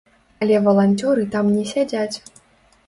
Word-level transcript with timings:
Але 0.45 0.55
валанцёры 0.67 1.27
там 1.37 1.53
не 1.59 1.69
сядзяць. 1.75 2.15